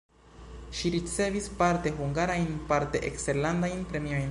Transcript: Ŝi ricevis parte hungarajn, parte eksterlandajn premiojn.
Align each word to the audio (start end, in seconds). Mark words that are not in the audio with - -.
Ŝi 0.77 0.91
ricevis 0.95 1.49
parte 1.59 1.93
hungarajn, 1.99 2.49
parte 2.73 3.05
eksterlandajn 3.13 3.89
premiojn. 3.93 4.19